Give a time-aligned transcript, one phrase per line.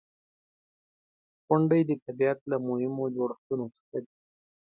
[1.47, 4.13] •غونډۍ د طبیعت له مهمو جوړښتونو څخه دي.